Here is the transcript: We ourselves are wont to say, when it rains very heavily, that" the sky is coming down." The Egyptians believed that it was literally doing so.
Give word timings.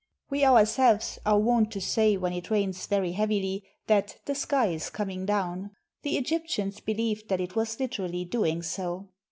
We 0.31 0.43
ourselves 0.43 1.19
are 1.27 1.37
wont 1.37 1.69
to 1.73 1.79
say, 1.79 2.17
when 2.17 2.33
it 2.33 2.49
rains 2.49 2.87
very 2.87 3.11
heavily, 3.11 3.63
that" 3.85 4.17
the 4.25 4.33
sky 4.33 4.69
is 4.69 4.89
coming 4.89 5.27
down." 5.27 5.75
The 6.01 6.17
Egyptians 6.17 6.79
believed 6.79 7.29
that 7.29 7.39
it 7.39 7.55
was 7.55 7.79
literally 7.79 8.25
doing 8.25 8.63
so. 8.63 9.09